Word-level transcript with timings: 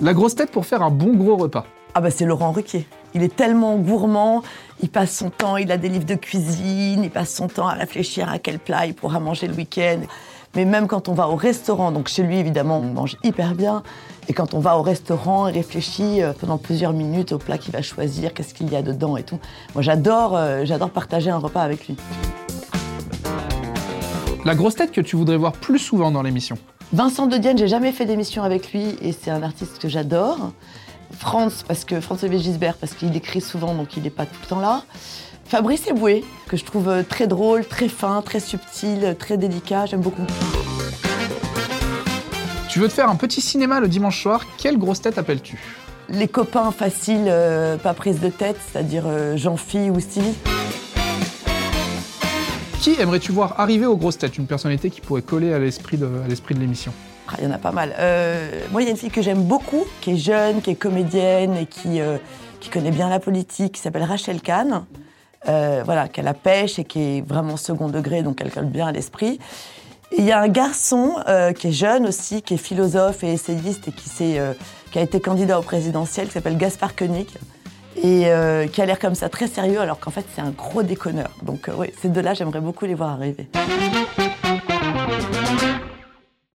La 0.00 0.14
grosse 0.14 0.36
tête 0.36 0.52
pour 0.52 0.64
faire 0.64 0.82
un 0.82 0.90
bon 0.90 1.16
gros 1.16 1.36
repas. 1.36 1.66
Ah 1.94 2.00
bah 2.00 2.10
c'est 2.10 2.24
Laurent 2.24 2.52
Ruquier. 2.52 2.86
Il 3.14 3.24
est 3.24 3.34
tellement 3.34 3.76
gourmand, 3.78 4.42
il 4.80 4.90
passe 4.90 5.16
son 5.16 5.28
temps, 5.28 5.56
il 5.56 5.72
a 5.72 5.76
des 5.76 5.88
livres 5.88 6.04
de 6.04 6.14
cuisine, 6.14 7.02
il 7.02 7.10
passe 7.10 7.34
son 7.34 7.48
temps 7.48 7.66
à 7.66 7.72
réfléchir 7.72 8.30
à 8.30 8.38
quel 8.38 8.60
plat 8.60 8.86
il 8.86 8.94
pourra 8.94 9.18
manger 9.18 9.48
le 9.48 9.54
week-end. 9.54 9.98
Mais 10.54 10.64
même 10.64 10.86
quand 10.86 11.08
on 11.08 11.14
va 11.14 11.28
au 11.28 11.34
restaurant, 11.34 11.90
donc 11.90 12.06
chez 12.06 12.22
lui 12.22 12.38
évidemment 12.38 12.78
on 12.78 12.92
mange 12.92 13.16
hyper 13.24 13.56
bien, 13.56 13.82
et 14.28 14.34
quand 14.34 14.54
on 14.54 14.60
va 14.60 14.78
au 14.78 14.82
restaurant, 14.82 15.48
il 15.48 15.54
réfléchit 15.54 16.22
euh, 16.22 16.32
pendant 16.32 16.58
plusieurs 16.58 16.92
minutes 16.92 17.32
au 17.32 17.38
plat 17.38 17.58
qu'il 17.58 17.72
va 17.72 17.82
choisir, 17.82 18.34
qu'est-ce 18.34 18.54
qu'il 18.54 18.70
y 18.70 18.76
a 18.76 18.82
dedans 18.82 19.16
et 19.16 19.24
tout. 19.24 19.40
Moi 19.74 19.82
j'adore, 19.82 20.36
euh, 20.36 20.64
j'adore 20.64 20.90
partager 20.90 21.30
un 21.30 21.38
repas 21.38 21.62
avec 21.62 21.88
lui. 21.88 21.96
La 24.44 24.54
grosse 24.54 24.76
tête 24.76 24.92
que 24.92 25.00
tu 25.00 25.16
voudrais 25.16 25.36
voir 25.36 25.52
plus 25.52 25.80
souvent 25.80 26.12
dans 26.12 26.22
l'émission. 26.22 26.56
Vincent 26.92 27.26
De 27.26 27.36
Dienne, 27.36 27.58
j'ai 27.58 27.68
jamais 27.68 27.92
fait 27.92 28.06
d'émission 28.06 28.42
avec 28.42 28.72
lui 28.72 28.96
et 29.02 29.12
c'est 29.12 29.30
un 29.30 29.42
artiste 29.42 29.78
que 29.78 29.88
j'adore. 29.88 30.52
France, 31.12 31.62
parce 31.66 31.84
que 31.84 32.00
François 32.00 32.30
Gisbert, 32.30 32.76
parce 32.76 32.94
qu'il 32.94 33.14
écrit 33.14 33.42
souvent, 33.42 33.74
donc 33.74 33.96
il 33.96 34.02
n'est 34.04 34.10
pas 34.10 34.24
tout 34.24 34.38
le 34.42 34.48
temps 34.48 34.60
là. 34.60 34.82
Fabrice 35.44 35.86
Eboué, 35.86 36.24
que 36.48 36.56
je 36.56 36.64
trouve 36.64 36.88
euh, 36.88 37.02
très 37.02 37.26
drôle, 37.26 37.66
très 37.66 37.88
fin, 37.88 38.22
très 38.22 38.40
subtil, 38.40 39.16
très 39.18 39.36
délicat, 39.36 39.86
j'aime 39.86 40.00
beaucoup. 40.00 40.26
Tu 42.68 42.78
veux 42.78 42.88
te 42.88 42.92
faire 42.92 43.08
un 43.10 43.16
petit 43.16 43.40
cinéma 43.40 43.80
le 43.80 43.88
dimanche 43.88 44.22
soir, 44.22 44.46
quelle 44.56 44.78
grosse 44.78 45.00
tête 45.00 45.18
appelles-tu? 45.18 45.58
Les 46.10 46.28
copains 46.28 46.70
faciles, 46.70 47.26
euh, 47.28 47.76
pas 47.76 47.92
prise 47.92 48.20
de 48.20 48.28
tête, 48.28 48.58
c'est-à-dire 48.70 49.04
euh, 49.06 49.36
Jean-Phi 49.36 49.90
ou 49.90 50.00
Stevie. 50.00 50.34
Qui 52.80 52.94
aimerais-tu 53.00 53.32
voir 53.32 53.58
arriver 53.58 53.86
aux 53.86 53.96
grosses 53.96 54.18
têtes? 54.18 54.38
Une 54.38 54.46
personnalité 54.46 54.88
qui 54.88 55.00
pourrait 55.00 55.22
coller 55.22 55.52
à 55.52 55.58
l'esprit 55.58 55.96
de, 55.96 56.08
l'émission 56.50 56.92
Ah, 57.26 57.34
Il 57.38 57.44
y 57.44 57.46
en 57.48 57.50
a 57.50 57.58
pas 57.58 57.72
mal. 57.72 57.92
Euh, 57.98 58.62
moi, 58.70 58.82
il 58.82 58.84
y 58.84 58.88
a 58.88 58.92
une 58.92 58.96
fille 58.96 59.10
que 59.10 59.20
j'aime 59.20 59.42
beaucoup, 59.42 59.84
qui 60.00 60.12
est 60.12 60.16
jeune, 60.16 60.62
qui 60.62 60.70
est 60.70 60.76
comédienne 60.76 61.56
et 61.56 61.66
qui, 61.66 62.00
euh, 62.00 62.18
connaît 62.70 62.92
bien 62.92 63.08
la 63.08 63.18
politique, 63.18 63.72
qui 63.72 63.80
s'appelle 63.80 64.04
Rachel 64.04 64.40
Kahn. 64.40 64.84
Euh, 65.48 65.82
voilà, 65.84 66.06
qui 66.08 66.20
a 66.20 66.22
la 66.22 66.34
pêche 66.34 66.78
et 66.78 66.84
qui 66.84 67.00
est 67.00 67.20
vraiment 67.26 67.56
second 67.56 67.88
degré, 67.88 68.22
donc 68.22 68.40
elle 68.40 68.50
colle 68.50 68.66
bien 68.66 68.86
à 68.86 68.92
l'esprit. 68.92 69.40
Il 70.16 70.24
y 70.24 70.32
a 70.32 70.40
un 70.40 70.48
garçon 70.48 71.16
qui 71.58 71.68
est 71.68 71.72
jeune 71.72 72.06
aussi, 72.06 72.42
qui 72.42 72.54
est 72.54 72.58
philosophe 72.58 73.22
et 73.24 73.32
essayiste 73.32 73.88
et 73.88 73.92
qui, 73.92 74.08
qui 74.08 74.98
a 74.98 75.02
été 75.02 75.20
candidat 75.20 75.58
au 75.58 75.62
présidentiel, 75.62 76.28
qui 76.28 76.32
s'appelle 76.32 76.56
Gaspard 76.56 76.96
Koenig, 76.96 77.28
et 78.02 78.26
euh, 78.26 78.66
qui 78.66 78.80
a 78.82 78.86
l'air 78.86 78.98
comme 78.98 79.14
ça 79.14 79.28
très 79.28 79.46
sérieux, 79.46 79.80
alors 79.80 79.98
qu'en 79.98 80.10
fait 80.10 80.24
c'est 80.34 80.40
un 80.40 80.50
gros 80.50 80.82
déconneur. 80.82 81.30
Donc 81.42 81.68
euh, 81.68 81.72
oui, 81.76 81.88
ces 82.00 82.08
deux-là, 82.08 82.34
j'aimerais 82.34 82.60
beaucoup 82.60 82.84
les 82.84 82.94
voir 82.94 83.10
arriver. 83.10 83.48